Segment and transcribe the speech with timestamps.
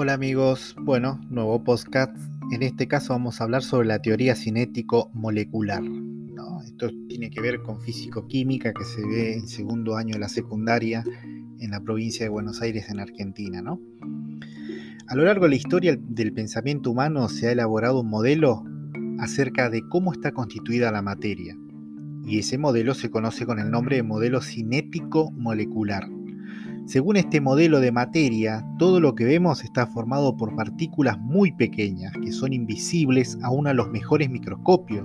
[0.00, 2.16] Hola amigos, bueno, nuevo podcast.
[2.52, 5.82] En este caso vamos a hablar sobre la teoría cinético-molecular.
[6.64, 11.02] Esto tiene que ver con físico-química que se ve en segundo año de la secundaria
[11.58, 13.60] en la provincia de Buenos Aires, en Argentina.
[13.60, 13.80] ¿no?
[15.08, 18.62] A lo largo de la historia del pensamiento humano se ha elaborado un modelo
[19.18, 21.58] acerca de cómo está constituida la materia.
[22.24, 26.17] Y ese modelo se conoce con el nombre de modelo cinético-molecular.
[26.88, 32.14] Según este modelo de materia, todo lo que vemos está formado por partículas muy pequeñas,
[32.14, 35.04] que son invisibles aún a los mejores microscopios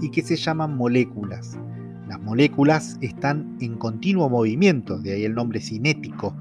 [0.00, 1.56] y que se llaman moléculas.
[2.08, 6.34] Las moléculas están en continuo movimiento, de ahí el nombre cinético,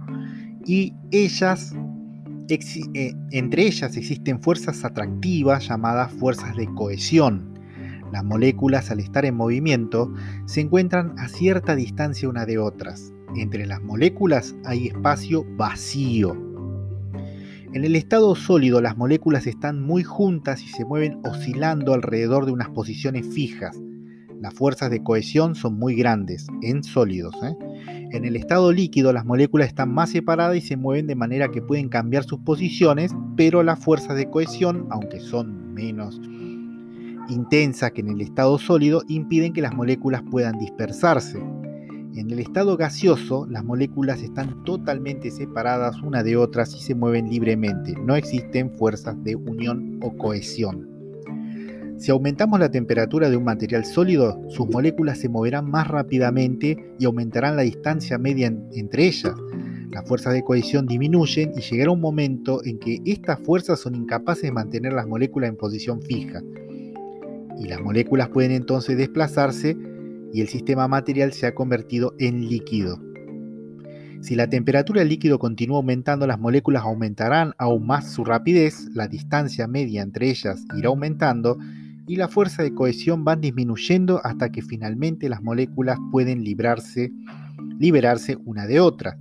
[0.65, 1.75] y ellas,
[2.49, 7.59] eh, entre ellas existen fuerzas atractivas llamadas fuerzas de cohesión.
[8.11, 10.11] Las moléculas al estar en movimiento
[10.47, 16.35] se encuentran a cierta distancia una de otras entre las moléculas hay espacio vacío.
[17.71, 22.51] En el estado sólido las moléculas están muy juntas y se mueven oscilando alrededor de
[22.51, 23.79] unas posiciones fijas.
[24.41, 27.35] Las fuerzas de cohesión son muy grandes, en sólidos.
[27.43, 27.55] ¿eh?
[28.11, 31.61] En el estado líquido las moléculas están más separadas y se mueven de manera que
[31.61, 36.19] pueden cambiar sus posiciones, pero las fuerzas de cohesión, aunque son menos
[37.29, 41.39] intensas que en el estado sólido, impiden que las moléculas puedan dispersarse.
[42.19, 47.29] En el estado gaseoso, las moléculas están totalmente separadas una de otras y se mueven
[47.29, 47.93] libremente.
[47.93, 50.85] No existen fuerzas de unión o cohesión.
[51.97, 57.05] Si aumentamos la temperatura de un material sólido, sus moléculas se moverán más rápidamente y
[57.05, 59.35] aumentarán la distancia media entre ellas.
[59.89, 64.43] Las fuerzas de cohesión disminuyen y llegará un momento en que estas fuerzas son incapaces
[64.43, 66.43] de mantener las moléculas en posición fija.
[67.57, 69.77] Y las moléculas pueden entonces desplazarse
[70.33, 72.99] y el sistema material se ha convertido en líquido.
[74.21, 79.07] Si la temperatura del líquido continúa aumentando, las moléculas aumentarán aún más su rapidez, la
[79.07, 81.57] distancia media entre ellas irá aumentando
[82.05, 87.13] y la fuerza de cohesión va disminuyendo hasta que finalmente las moléculas pueden librarse,
[87.79, 89.17] liberarse una de otra.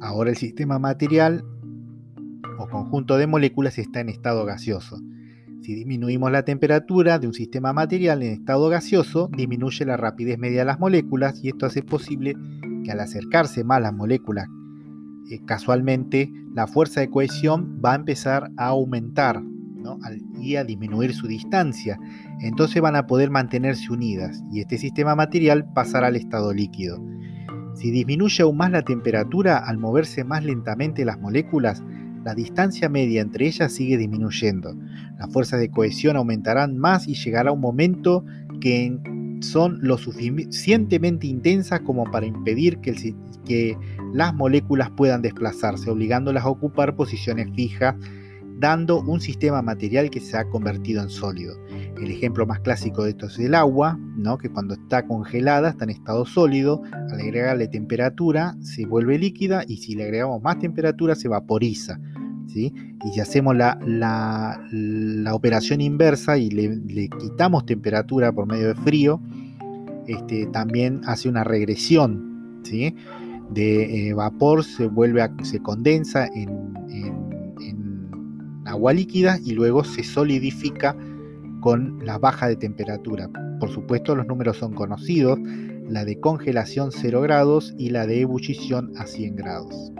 [0.00, 1.44] Ahora el sistema material
[2.58, 5.00] o conjunto de moléculas está en estado gaseoso.
[5.66, 10.60] Si disminuimos la temperatura de un sistema material en estado gaseoso, disminuye la rapidez media
[10.60, 12.36] de las moléculas y esto hace posible
[12.84, 14.46] que al acercarse más las moléculas
[15.28, 19.42] eh, casualmente, la fuerza de cohesión va a empezar a aumentar
[20.40, 21.98] y a disminuir su distancia.
[22.42, 27.02] Entonces van a poder mantenerse unidas y este sistema material pasará al estado líquido.
[27.74, 31.82] Si disminuye aún más la temperatura al moverse más lentamente las moléculas,
[32.26, 34.74] la distancia media entre ellas sigue disminuyendo.
[35.16, 38.24] Las fuerzas de cohesión aumentarán más y llegará un momento
[38.60, 38.98] que
[39.42, 43.76] son lo suficientemente intensas como para impedir que,
[44.12, 47.94] las moléculas puedan desplazarse, obligándolas a ocupar posiciones fijas
[48.58, 51.54] dando un sistema material que se ha convertido en sólido.
[51.70, 54.36] El ejemplo más clásico de esto es el agua, ¿no?
[54.38, 59.76] que cuando está congelada está en estado sólido, al agregarle temperatura se vuelve líquida y
[59.76, 62.00] si le agregamos más temperatura se vaporiza.
[62.54, 62.72] Y
[63.12, 64.60] si hacemos la,
[65.32, 69.20] operación inversa y le, quitamos temperatura por medio de frío,
[70.06, 72.94] este, también hace una regresión ¿sí?
[73.50, 76.76] de eh, vapor, se vuelve a, se condensa en
[78.66, 80.96] agua líquida y luego se solidifica
[81.60, 83.30] con la baja de temperatura.
[83.58, 85.38] Por supuesto los números son conocidos,
[85.88, 89.92] la de congelación 0 grados y la de ebullición a 100 grados.